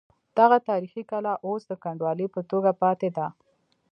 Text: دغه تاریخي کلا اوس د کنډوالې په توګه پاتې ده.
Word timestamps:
دغه 0.37 0.57
تاریخي 0.69 1.01
کلا 1.11 1.33
اوس 1.47 1.61
د 1.67 1.71
کنډوالې 1.83 2.27
په 2.35 2.41
توګه 2.51 2.71
پاتې 2.81 3.09
ده. 3.17 3.27